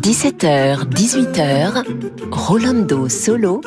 [0.00, 1.84] 17h, 18h,
[2.32, 3.60] Rolando Solo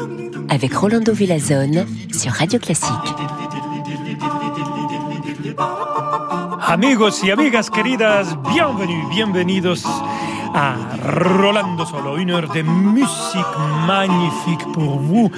[0.50, 2.92] avec Rolando Villazone sur Radio Classique.
[6.60, 9.86] Amigos y amigas queridas, bienvenue, bienvenidos
[10.56, 15.30] à Rolando Solo, une heure de musique magnifique pour vous,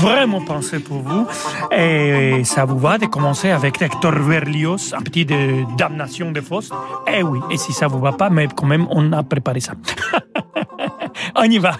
[0.00, 1.26] vraiment pensée pour vous.
[1.70, 6.72] Et ça vous va de commencer avec Hector Berlioz, un petit de damnation de Faust?
[7.06, 9.74] Eh oui, et si ça vous va pas, mais quand même, on a préparé ça.
[11.36, 11.76] on y va.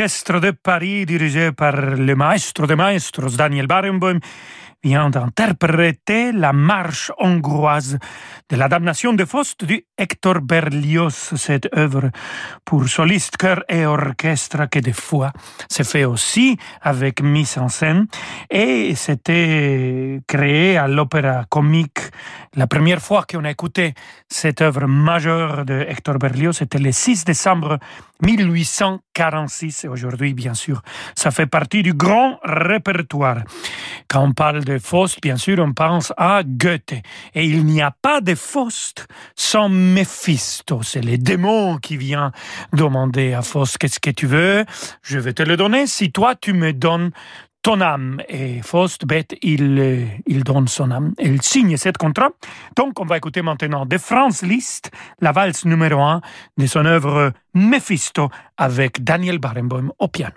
[0.00, 4.18] L'orchestre de Paris dirigé par le maestro de maestros Daniel Barenboim
[4.82, 7.98] vient d'interpréter la marche hongroise
[8.48, 12.10] de la damnation de Faust du Hector Berlioz, cette œuvre
[12.64, 15.32] pour soliste, chœur et orchestre que des fois
[15.68, 18.06] s'est fait aussi avec mise en scène
[18.48, 22.09] et c'était créé à l'opéra comique.
[22.56, 23.94] La première fois qu'on a écouté
[24.28, 27.78] cette œuvre majeure de Hector Berlioz, c'était le 6 décembre
[28.22, 30.82] 1846 et aujourd'hui, bien sûr,
[31.14, 33.44] ça fait partie du grand répertoire.
[34.08, 36.94] Quand on parle de Faust, bien sûr, on pense à Goethe.
[37.36, 39.06] Et il n'y a pas de Faust
[39.36, 40.82] sans Mephisto.
[40.82, 42.32] C'est les démons qui viennent
[42.72, 44.64] demander à Faust qu'est-ce que tu veux?
[45.02, 47.12] Je vais te le donner si toi tu me donnes
[47.62, 48.20] ton âme.
[48.28, 51.14] Et Faust, bête, il, il donne son âme.
[51.18, 52.30] Il signe ce contrat.
[52.76, 54.90] Donc, on va écouter maintenant de Franz Liszt,
[55.20, 56.20] la valse numéro un
[56.56, 60.36] de son œuvre Mephisto avec Daniel Barenboim au piano.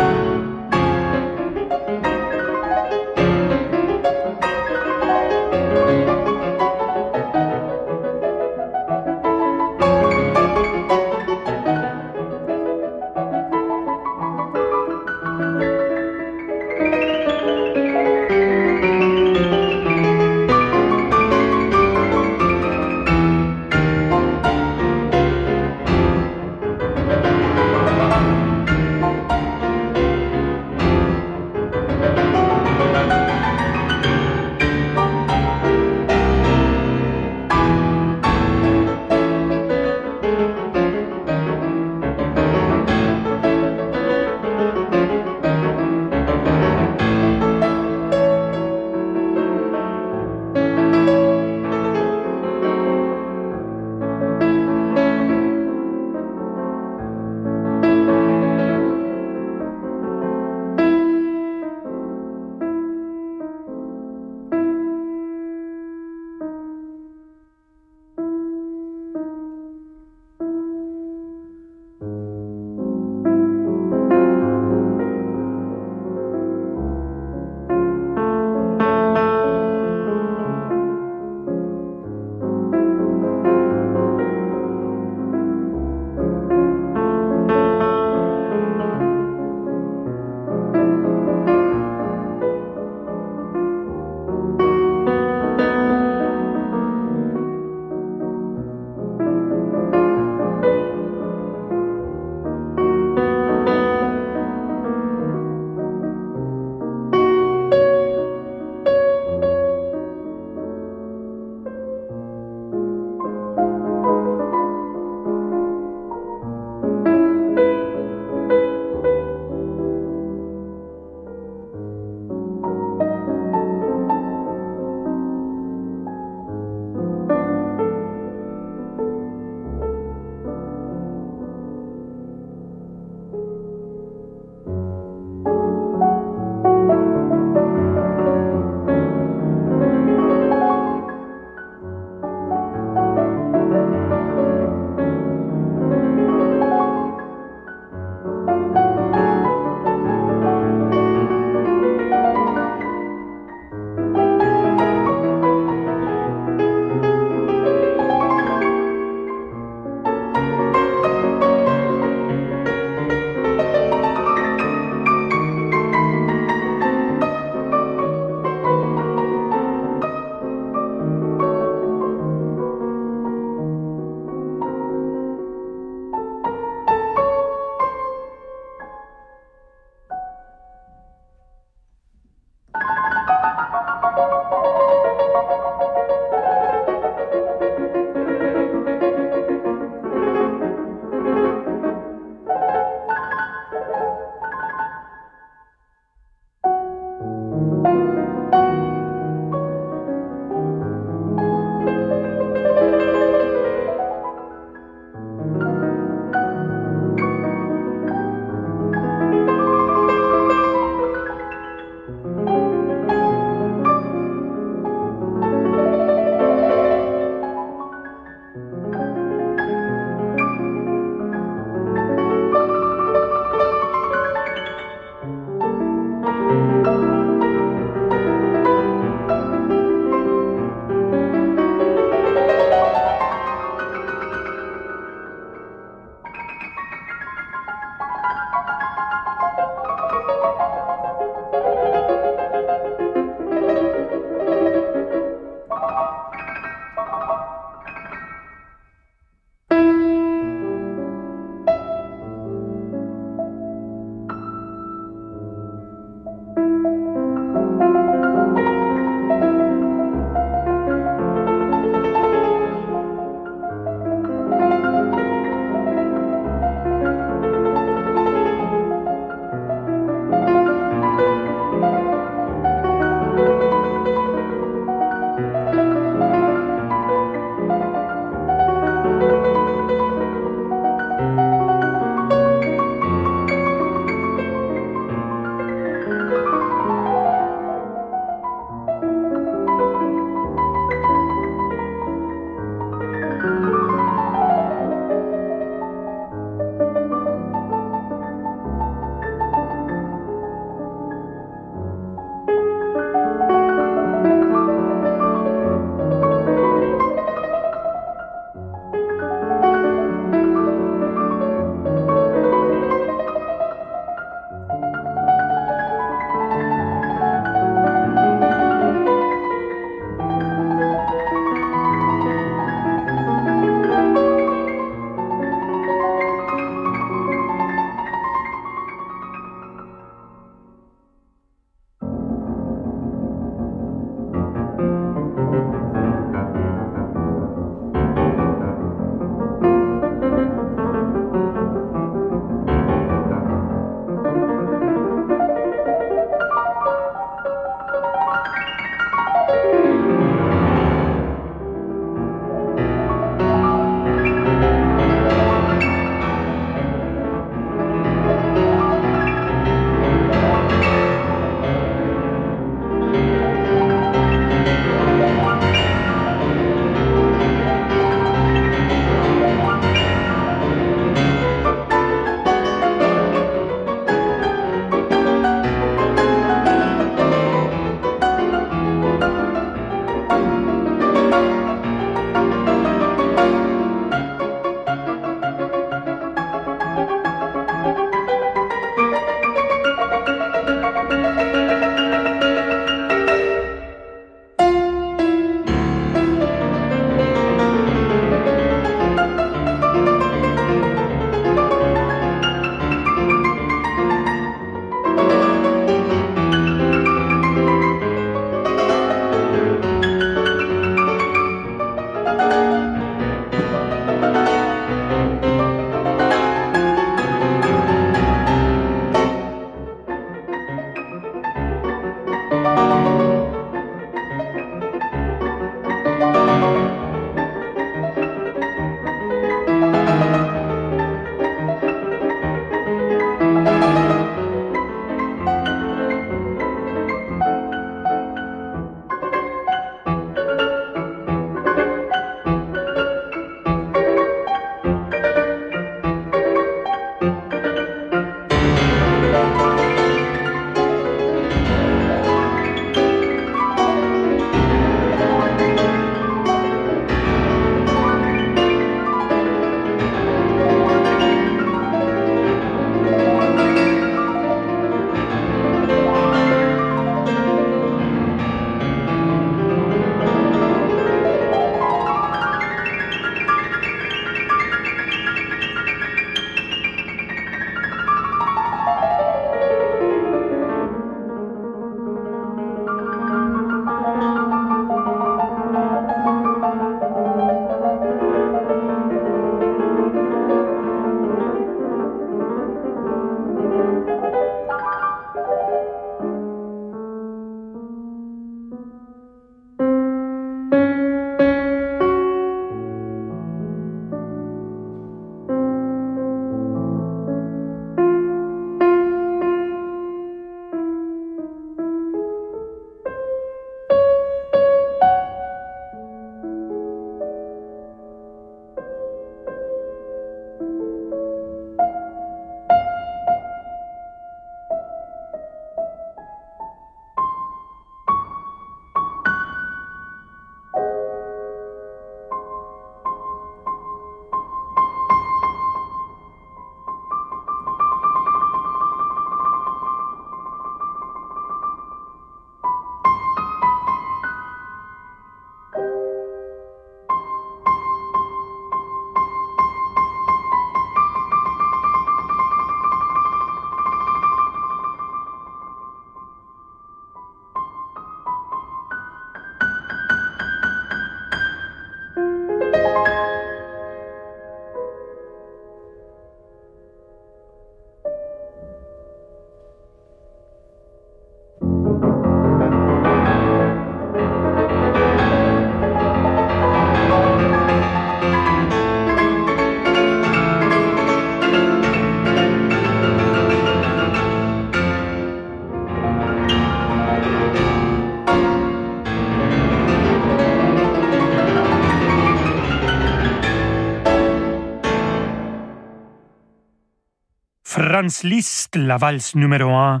[597.88, 600.00] La valse numéro 1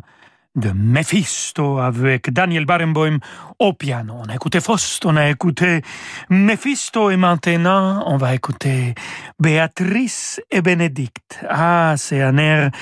[0.56, 3.18] de Mephisto avec Daniel Barenboim
[3.60, 4.14] au piano.
[4.18, 5.82] On a écouté Faust, on a écouté
[6.28, 8.94] Mephisto et maintenant on va écouter
[9.38, 11.44] Béatrice et Bénédicte.
[11.48, 12.72] Ah, c'est un air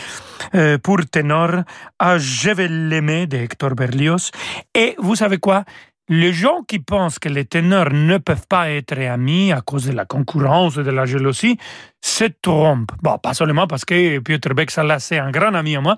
[0.54, 1.64] euh, pour ténor
[1.98, 4.30] à Je vais l'aimer de Hector Berlioz.
[4.74, 5.64] Et vous savez quoi?
[6.08, 9.92] Les gens qui pensent que les ténors ne peuvent pas être amis à cause de
[9.92, 11.56] la concurrence et de la jalousie
[12.02, 12.92] se trompent.
[13.02, 15.96] Bon, pas seulement parce que Piotr Bexala, c'est un grand ami à moi,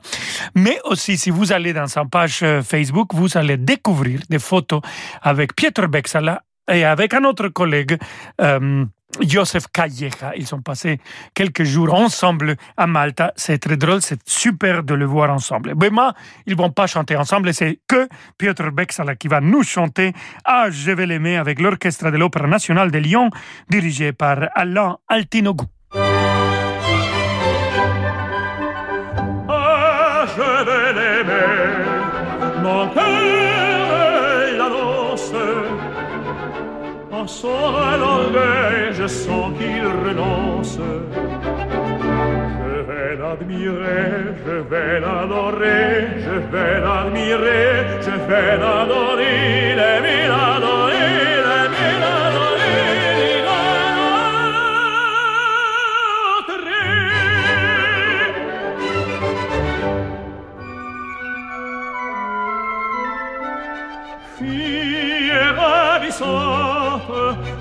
[0.55, 4.81] mais aussi si vous allez dans sa page euh, Facebook, vous allez découvrir des photos
[5.23, 7.99] avec Piotr Bexala et avec un autre collègue,
[8.41, 8.85] euh,
[9.21, 10.33] Joseph Calleja.
[10.37, 11.01] Ils sont passés
[11.35, 13.33] quelques jours ensemble à Malta.
[13.37, 15.75] C'est très drôle, c'est super de le voir ensemble.
[15.77, 16.13] Vraiment,
[16.47, 20.13] ils vont pas chanter ensemble, c'est que Piotr Bexala qui va nous chanter
[20.45, 23.31] Ah, je vais l'aimer avec l'orchestre de l'Opéra nationale de Lyon,
[23.69, 25.67] dirigé par Alain Altinogou.
[37.27, 40.79] Son l'orgueil, je sens qu'il renonce.
[42.63, 44.13] Je vais l'admirer,
[44.47, 47.69] je vais l'adorer, je vais l'admirer,
[48.01, 51.97] je vais l'adorer, l'aimer, l'adorer, l'adorer.
[64.39, 66.66] Fille ravissante,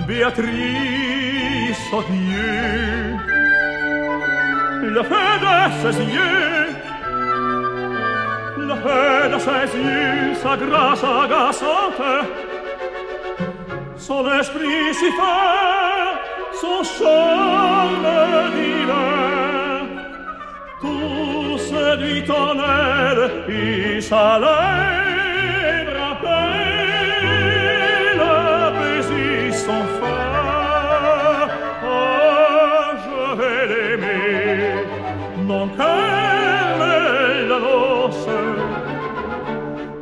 [0.07, 3.17] Béatrice, oh Dieu,
[4.83, 6.67] le feu de ses yeux,
[8.57, 12.03] le feu de ses yeux, sa grâce agaçante,
[13.97, 16.19] son esprit si fort,
[16.61, 18.07] son charme
[18.55, 19.87] divin,
[20.81, 24.37] tout séduit en elle, et sa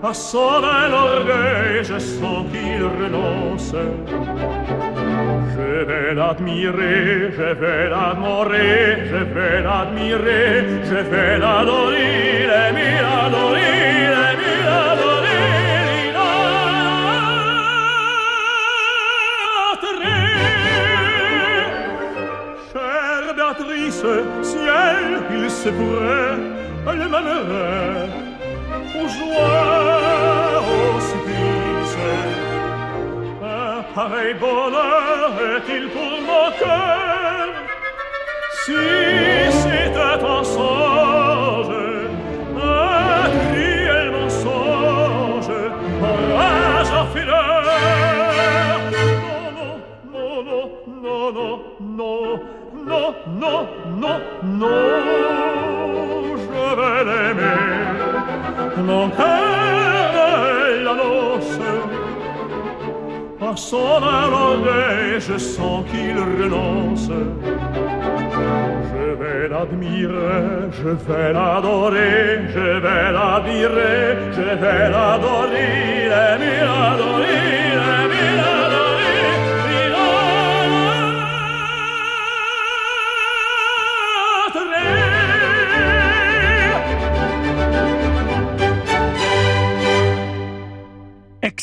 [0.03, 3.73] à sonner l'orgueil, je sens qu'il renonce.
[5.55, 13.75] Je vais l'admirer, je vais l'adorer, je vais l'admirer, je vais l'adorer, l'aimer, l'adorer,
[14.13, 15.45] l'aimer, l'adorer,
[15.87, 16.73] l'idolâtrer.
[22.73, 24.05] Chère Béatrice,
[24.41, 26.37] si elle, il se pourrait,
[26.87, 28.22] elle m'aimerait,
[30.99, 31.97] supplice.
[33.41, 37.47] Un pareil bonheur est-il pour mon cœur
[38.63, 38.71] Si
[39.61, 41.75] c'était un songe,
[42.57, 45.51] un cruel mensonge,
[46.01, 47.63] un rage enfileur
[50.13, 50.65] Non, non,
[51.03, 52.39] non, non, non,
[52.85, 54.77] non, non, non, non,
[56.37, 58.12] je vais l'aimer,
[58.78, 60.13] mon cœur
[60.84, 61.60] l'annonce.
[63.41, 67.10] À son orgueil, je sens qu'il renonce.
[68.89, 77.62] Je vais l'admirer, je vais l'adorer, je vais l'admirer, je vais l'adorer, l'aimer, l'adorer,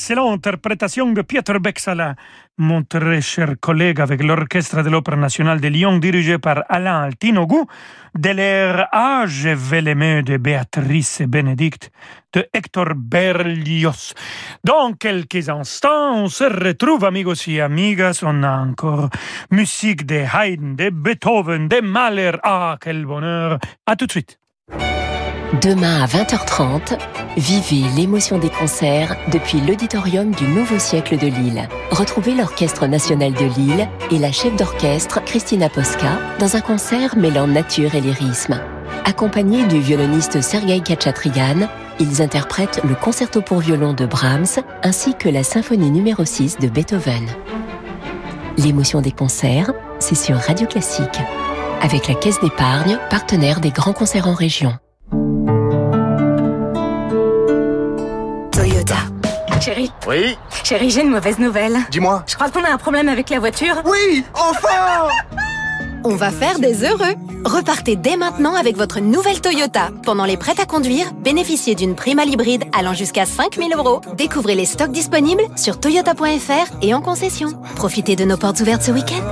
[0.01, 2.15] Excellente interprétation de Piotr Bexala,
[2.57, 7.67] mon très cher collègue avec l'Orchestre de l'Opéra nationale de Lyon dirigé par Alain Altinogou,
[8.19, 11.91] de l'air Ah, je vais de Béatrice et Bénédicte
[12.33, 14.15] de Hector Berlioz.
[14.65, 19.11] Dans quelques instants, on se retrouve, amigos et amigas, on a encore
[19.51, 22.33] musique de Haydn, de Beethoven, de Mahler.
[22.43, 23.59] Ah, quel bonheur!
[23.85, 24.39] À tout de suite!
[25.59, 26.97] Demain à 20h30,
[27.37, 31.69] vivez l'émotion des concerts depuis l'auditorium du Nouveau Siècle de Lille.
[31.91, 37.49] Retrouvez l'Orchestre national de Lille et la chef d'orchestre Christina Posca dans un concert mêlant
[37.49, 38.61] nature et lyrisme.
[39.05, 45.29] Accompagnés du violoniste Sergei Khatchatrian, ils interprètent le concerto pour violon de Brahms ainsi que
[45.29, 47.27] la symphonie numéro 6 de Beethoven.
[48.57, 51.19] L'émotion des concerts, c'est sur Radio Classique.
[51.83, 54.79] Avec la Caisse d'épargne, partenaire des grands concerts en région.
[59.61, 61.79] Chérie, Oui, chérie, j'ai une mauvaise nouvelle.
[61.90, 62.23] dis-moi.
[62.27, 63.83] Je crois qu'on a un problème avec la voiture.
[63.85, 65.09] Oui, enfin
[66.05, 67.14] on va faire des heureux.
[67.44, 69.90] Repartez dès maintenant avec votre nouvelle Toyota.
[70.05, 74.01] Pendant les prêts à conduire, bénéficiez d'une prime à l'hybride allant jusqu'à 5000 euros.
[74.14, 77.49] Découvrez les stocks disponibles sur toyota.fr et en concession.
[77.77, 79.23] Profitez de nos portes ouvertes ce week-end.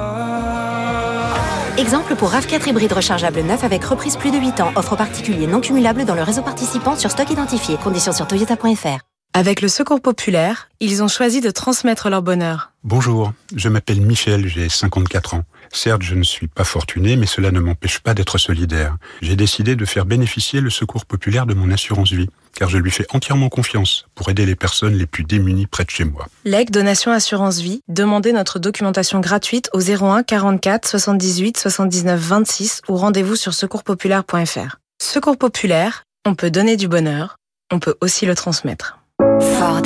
[1.78, 4.72] Exemple pour RAV4 hybride rechargeable neuf avec reprise plus de 8 ans.
[4.76, 7.76] Offre particulier non cumulable dans le réseau participant sur stock identifié.
[7.82, 9.07] Conditions sur toyota.fr.
[9.34, 12.72] Avec le Secours Populaire, ils ont choisi de transmettre leur bonheur.
[12.82, 15.44] Bonjour, je m'appelle Michel, j'ai 54 ans.
[15.70, 18.96] Certes, je ne suis pas fortuné, mais cela ne m'empêche pas d'être solidaire.
[19.20, 22.90] J'ai décidé de faire bénéficier le Secours Populaire de mon assurance vie, car je lui
[22.90, 26.26] fais entièrement confiance pour aider les personnes les plus démunies près de chez moi.
[26.44, 32.96] Leg Donation Assurance Vie, demandez notre documentation gratuite au 01 44 78 79 26 ou
[32.96, 34.78] rendez-vous sur secourspopulaire.fr.
[35.00, 37.36] Secours Populaire, on peut donner du bonheur,
[37.70, 38.97] on peut aussi le transmettre.
[39.40, 39.82] Ford.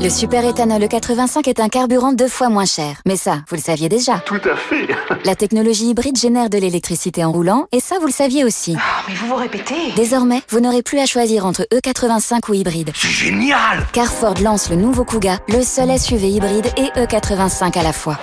[0.00, 2.96] Le super éthanol E85 est un carburant deux fois moins cher.
[3.06, 4.18] Mais ça, vous le saviez déjà.
[4.20, 4.88] Tout à fait.
[5.24, 8.76] La technologie hybride génère de l'électricité en roulant, et ça, vous le saviez aussi.
[8.76, 9.92] Oh, mais vous vous répétez.
[9.96, 12.90] Désormais, vous n'aurez plus à choisir entre E85 ou hybride.
[12.94, 17.82] C'est génial Car Ford lance le nouveau Kuga, le seul SUV hybride et E85 à
[17.82, 18.18] la fois.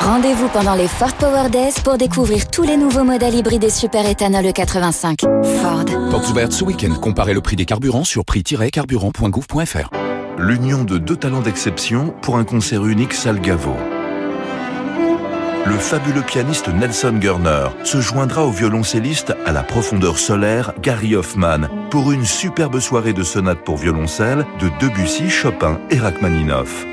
[0.00, 4.08] Rendez-vous pendant les Ford Power Days pour découvrir tous les nouveaux modèles hybrides et super
[4.08, 5.20] éthanol E85.
[5.60, 5.84] Ford.
[6.10, 6.94] Portes ouvertes ce week-end.
[6.94, 9.90] Comparez le prix des carburants sur prix-carburant.gouv.fr.
[10.42, 13.76] L'union de deux talents d'exception pour un concert unique Salgavo.
[15.66, 21.68] Le fabuleux pianiste Nelson Gurner se joindra au violoncelliste à la profondeur solaire Gary Hoffman
[21.90, 26.86] pour une superbe soirée de sonates pour violoncelle de Debussy, Chopin et Rachmaninoff.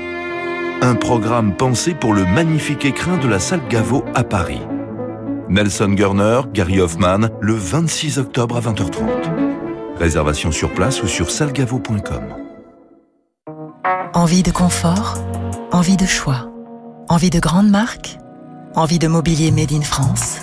[0.82, 4.60] Un programme pensé pour le magnifique écrin de la salle Gaveau à Paris.
[5.48, 9.08] Nelson Gurner, Gary Hoffman, le 26 octobre à 20h30.
[9.96, 12.47] Réservation sur place ou sur salgavo.com.
[14.14, 15.14] Envie de confort,
[15.72, 16.50] envie de choix,
[17.08, 18.18] envie de grandes marques,
[18.74, 20.38] envie de mobilier made in France,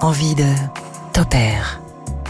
[0.00, 0.44] envie de
[1.12, 1.80] Topair.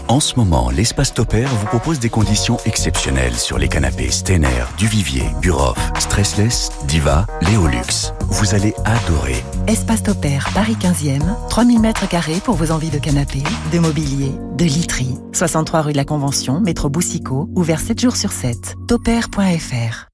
[0.07, 5.23] En ce moment, l'espace Topair vous propose des conditions exceptionnelles sur les canapés Stener, Duvivier,
[5.41, 8.13] Buroff, Stressless, Diva, Léolux.
[8.29, 9.43] Vous allez adorer.
[9.67, 14.65] Espace Topair, Paris 15e, 3000 mètres carrés pour vos envies de canapé, de mobilier, de
[14.65, 15.17] literie.
[15.31, 18.75] 63 rue de la Convention, métro Boussicaut, ouvert 7 jours sur 7.
[18.87, 20.12] Topair.fr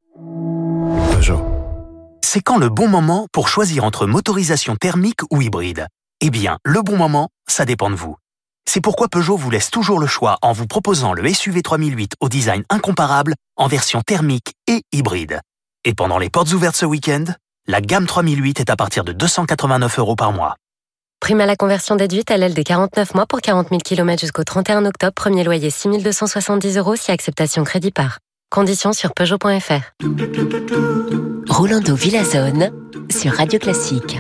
[1.20, 1.44] Peugeot.
[2.24, 5.88] C'est quand le bon moment pour choisir entre motorisation thermique ou hybride
[6.22, 8.16] Eh bien, le bon moment, ça dépend de vous.
[8.66, 12.30] C'est pourquoi Peugeot vous laisse toujours le choix en vous proposant le SUV 3008 au
[12.30, 15.42] design incomparable en version thermique et hybride.
[15.84, 17.26] Et pendant les portes ouvertes ce week-end,
[17.68, 20.56] la gamme 3008 est à partir de 289 euros par mois.
[21.20, 24.46] Prime à la conversion déduite à l'aile des 49 mois pour 40 000 km jusqu'au
[24.46, 25.12] 31 octobre.
[25.16, 28.20] Premier loyer 6 270 euros si acceptation crédit par.
[28.52, 29.94] Conditions sur Peugeot.fr.
[31.48, 32.72] Rolando Villazone
[33.12, 34.18] sur Radio Classique.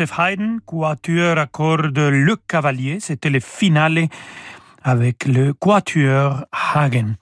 [0.00, 4.08] Joseph Haydn, quatuor à cordes Le Cavalier, c'était le finale
[4.82, 7.16] avec le quatuor Hagen.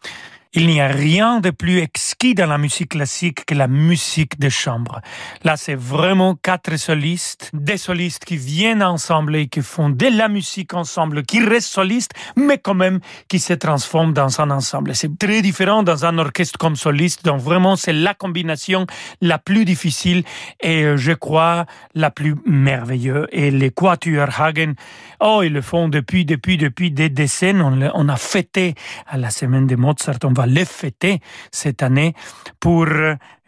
[0.55, 4.49] Il n'y a rien de plus exquis dans la musique classique que la musique de
[4.49, 5.03] chambre.
[5.45, 10.29] Là, c'est vraiment quatre solistes, des solistes qui viennent ensemble et qui font de la
[10.29, 14.95] musique ensemble, qui restent solistes, mais quand même qui se transforment dans un ensemble.
[14.95, 18.87] C'est très différent dans un orchestre comme soliste, donc vraiment c'est la combinaison
[19.21, 20.25] la plus difficile
[20.61, 23.27] et euh, je crois la plus merveilleuse.
[23.33, 24.73] Et les quatuors Hagen,
[25.21, 27.61] oh, ils le font depuis, depuis, depuis des décennies.
[27.61, 28.75] On, on a fêté
[29.07, 31.21] à la semaine de Mozart, va le fêter
[31.51, 32.15] cette année
[32.61, 32.87] pour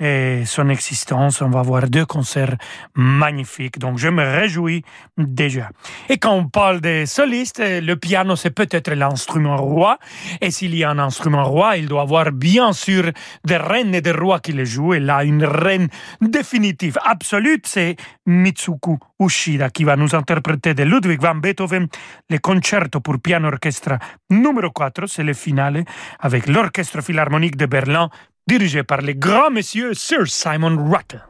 [0.01, 1.43] euh, son existence.
[1.43, 2.57] On va voir deux concerts
[2.95, 3.79] magnifiques.
[3.79, 4.83] Donc, je me réjouis
[5.17, 5.71] déjà.
[6.09, 9.99] Et quand on parle des solistes, le piano, c'est peut-être l'instrument roi.
[10.41, 13.11] Et s'il y a un instrument roi, il doit avoir bien sûr
[13.45, 14.95] des reines et des rois qui le jouent.
[14.95, 15.89] Et là, une reine
[16.21, 21.89] définitive, absolue, c'est Mitsuko Ushida qui va nous interpréter de Ludwig van Beethoven
[22.29, 23.99] le concerto pour piano orchestre
[24.31, 25.07] numéro 4.
[25.07, 25.85] C'est le finale
[26.19, 28.09] avec l'Orchestre philharmonique de Berlin,
[28.51, 31.25] dirigé par le grand monsieur Sir Simon Rattle.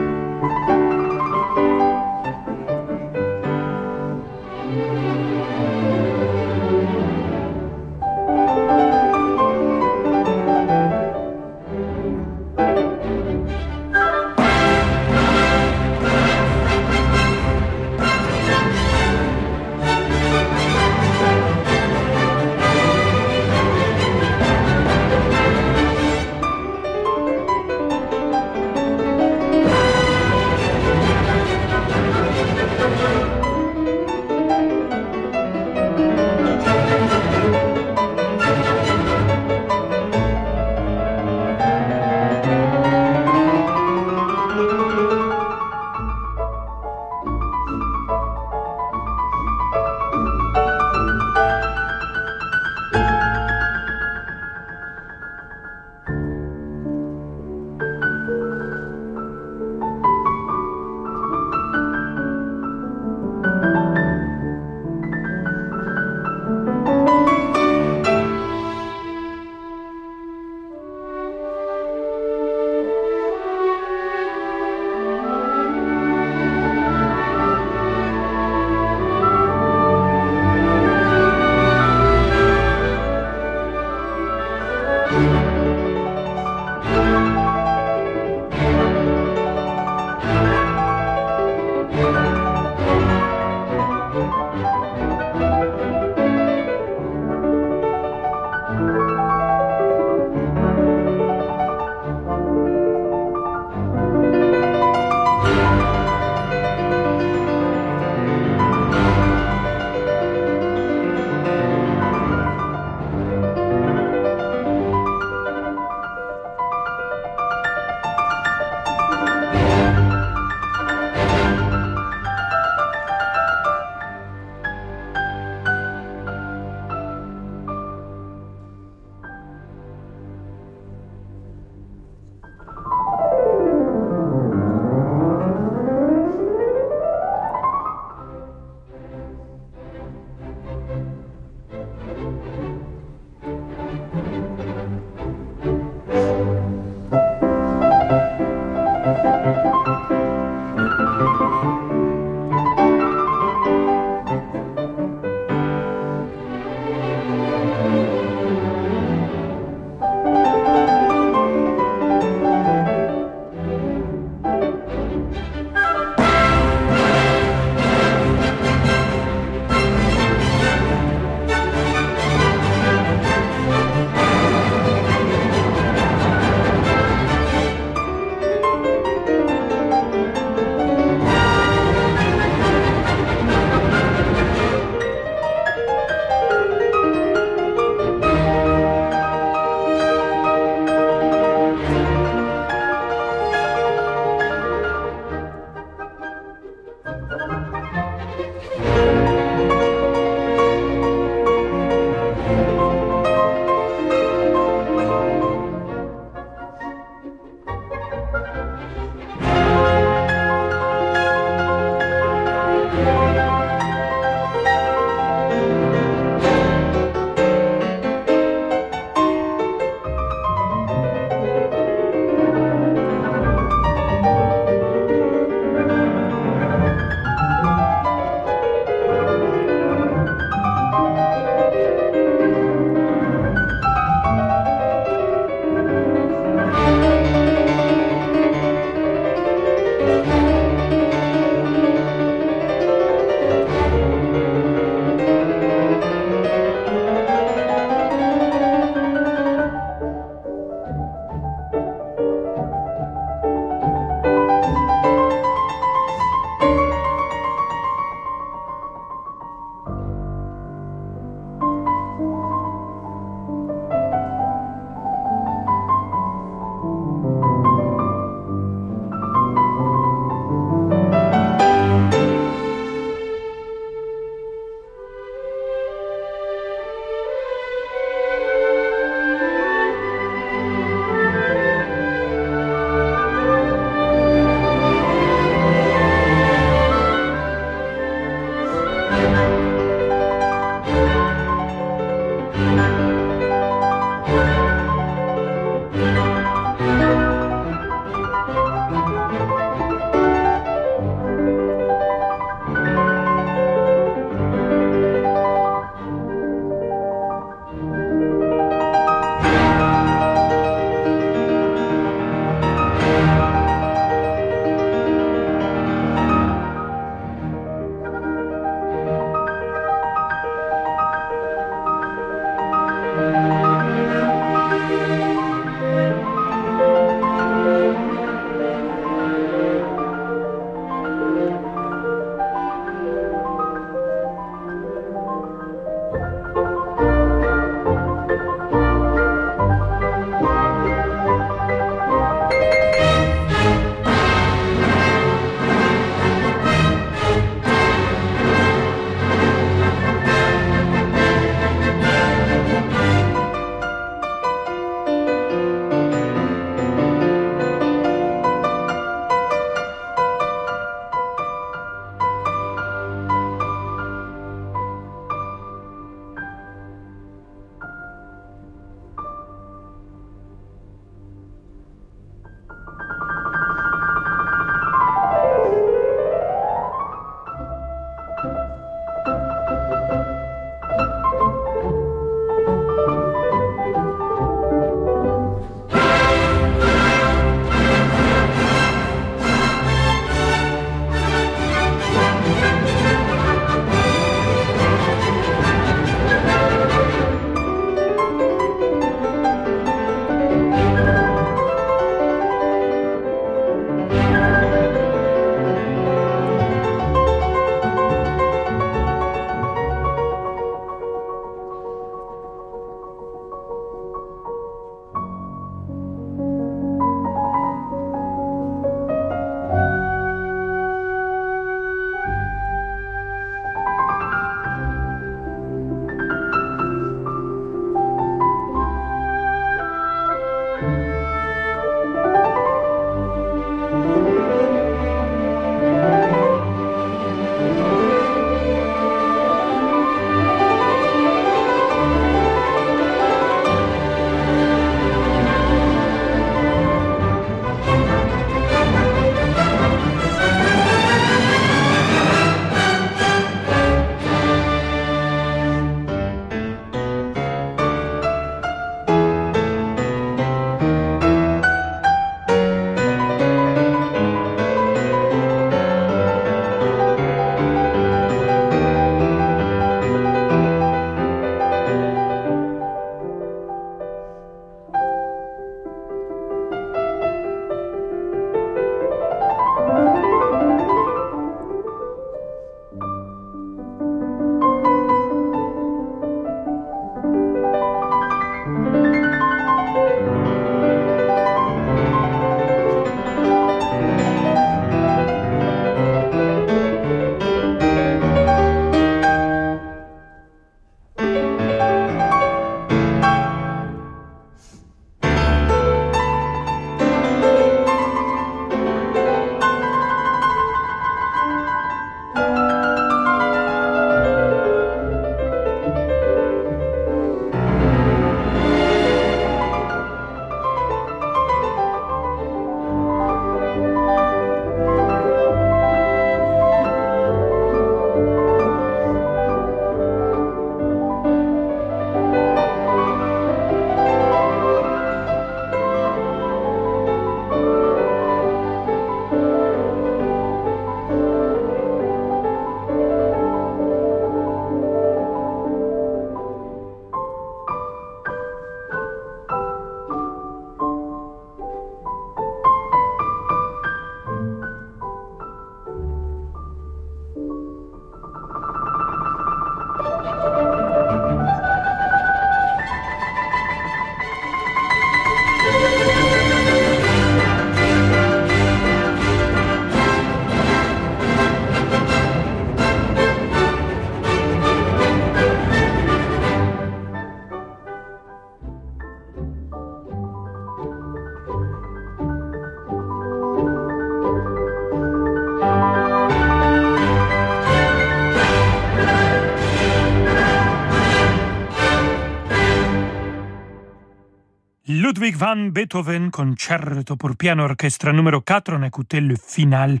[595.34, 600.00] Ludwig van Beethoven, concerto pour piano orchestre numéro 4, on écoutait le final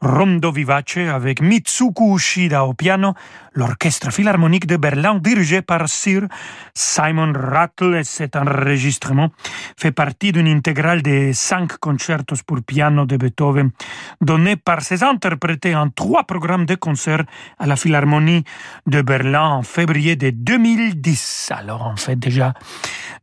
[0.00, 3.14] Rondo Vivace avec Mitsuko Ushida au piano,
[3.54, 6.22] l'orchestre philharmonique de Berlin dirigé par Sir
[6.74, 9.30] Simon Rattle et cet enregistrement
[9.76, 13.70] fait partie d'une intégrale des cinq concertos pour piano de Beethoven
[14.20, 17.24] donnés par ses interprétés en trois programmes de concert
[17.58, 18.44] à la Philharmonie
[18.86, 21.52] de Berlin en février de 2010.
[21.54, 22.54] Alors on fait déjà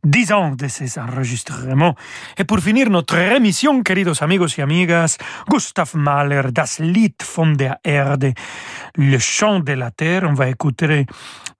[0.04, 1.94] dix ans de ces enregistrements.
[2.36, 5.18] Et pour finir notre émission, queridos amigos y amigas,
[5.48, 8.34] Gustav Mahler, Das Lied von der Erde,
[8.96, 11.06] le chant de la terre, on va écouter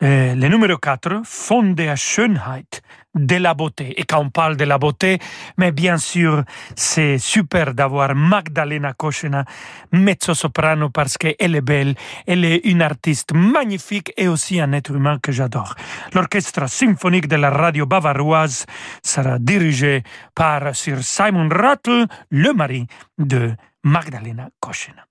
[0.03, 2.83] euh, le numéro 4, Von der Schönheit,
[3.15, 3.99] de la beauté.
[4.01, 5.19] Et quand on parle de la beauté,
[5.57, 6.45] mais bien sûr,
[6.77, 9.45] c'est super d'avoir Magdalena Koschena,
[9.93, 11.95] mezzo-soprano, parce qu'elle est belle,
[12.27, 15.75] elle est une artiste magnifique et aussi un être humain que j'adore.
[16.15, 18.67] L'orchestre symphonique de la radio bavaroise
[19.03, 20.03] sera dirigé
[20.35, 22.87] par Sir Simon Rattle, le mari
[23.19, 23.53] de
[23.83, 25.08] Magdalena Koschena.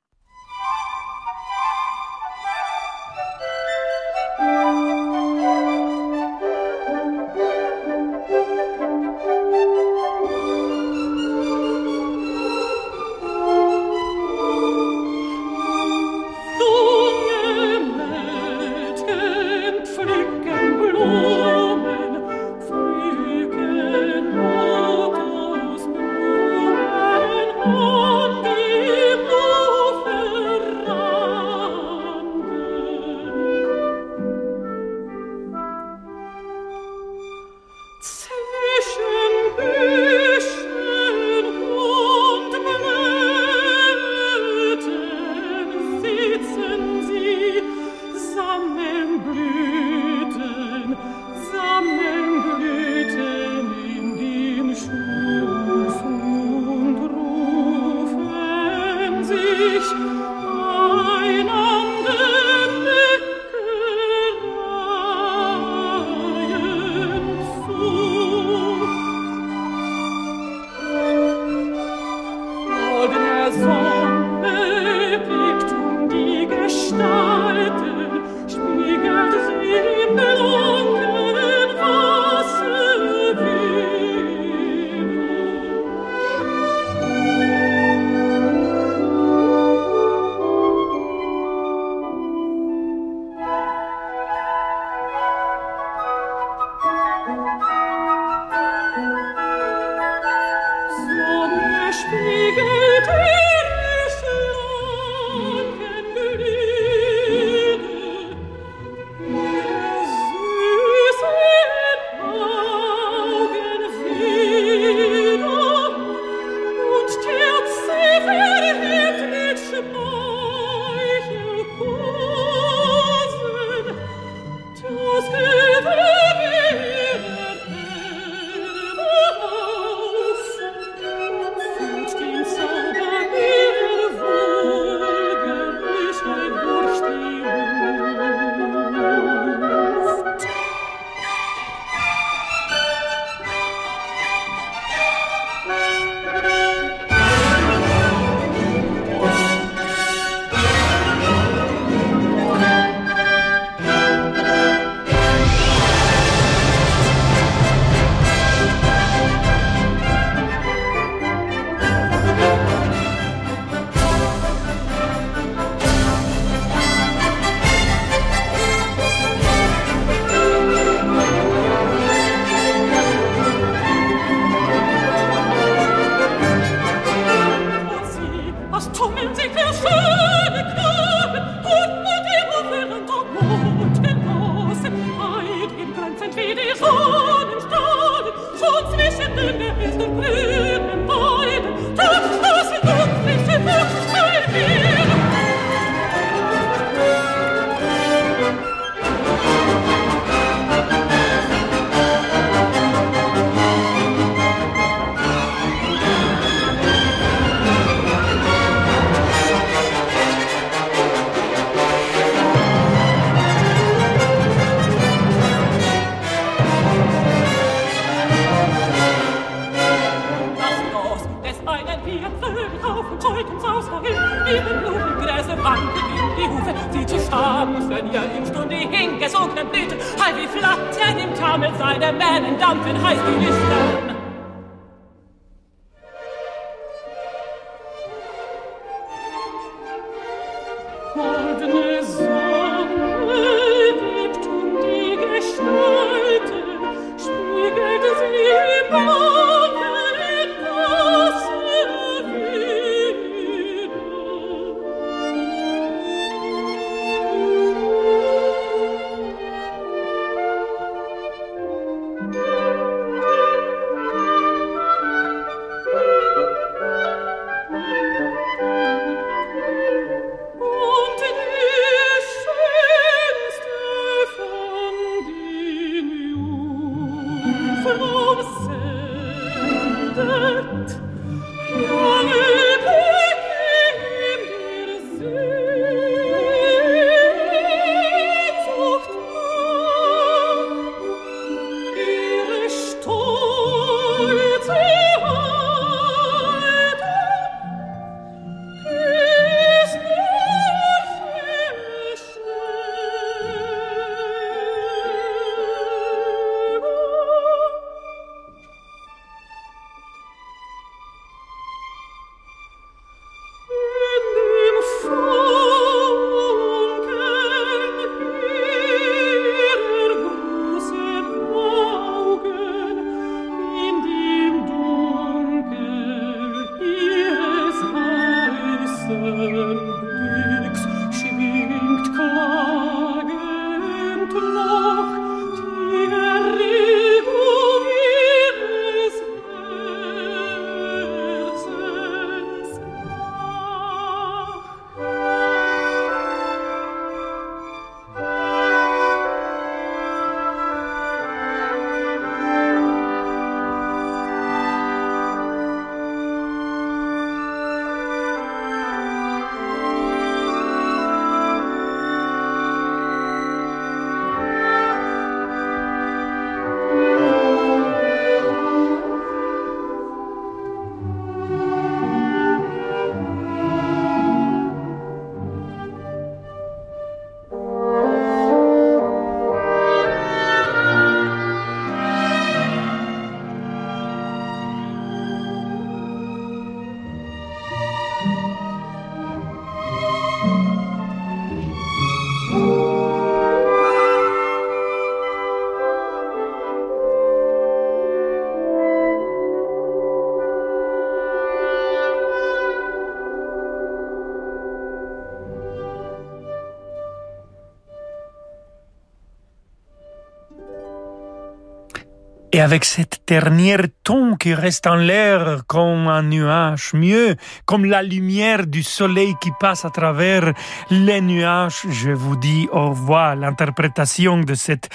[412.58, 417.36] Et avec cette dernière ton qui reste en l'air comme un nuage, mieux
[417.66, 420.54] comme la lumière du soleil qui passe à travers
[420.90, 423.36] les nuages, je vous dis au revoir.
[423.36, 424.90] L'interprétation de cette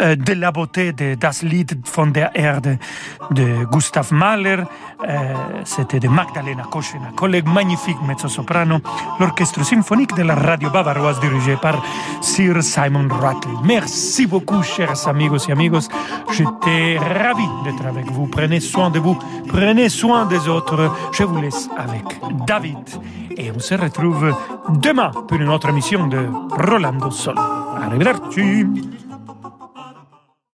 [0.00, 2.78] de la beauté de Das Lied von der Erde
[3.30, 4.64] de Gustav Mahler,
[5.08, 5.34] euh,
[5.64, 8.80] c'était de Magdalena Koschena, collègue magnifique mezzo-soprano,
[9.18, 11.82] l'orchestre symphonique de la radio bavaroise dirigé par
[12.20, 13.50] Sir Simon Rattle.
[13.64, 15.88] Merci beaucoup, chers amigos et amigos.
[16.32, 18.26] J'étais ravi d'être avec vous.
[18.26, 20.92] Prenez soin de vous, prenez soin des autres.
[21.12, 22.04] Je vous laisse avec
[22.46, 22.78] David
[23.36, 24.34] et on se retrouve
[24.68, 27.40] demain pour une autre émission de Rolando Solo.
[27.82, 28.66] Arrivederci.